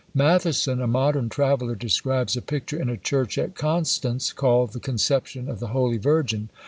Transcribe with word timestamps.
Matthison, 0.17 0.81
a 0.83 0.87
modern 0.87 1.29
traveller, 1.29 1.75
describes 1.75 2.35
a 2.35 2.41
picture 2.41 2.81
in 2.81 2.89
a 2.89 2.97
church 2.97 3.37
at 3.37 3.53
Constance, 3.53 4.33
called 4.33 4.73
the 4.73 4.79
Conception 4.79 5.47
of 5.47 5.59
the 5.59 5.67
Holy 5.77 5.99
Virgin. 5.99 6.49